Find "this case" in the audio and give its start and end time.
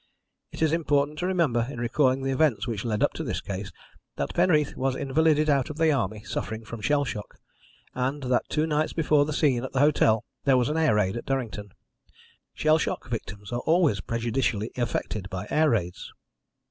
3.23-3.71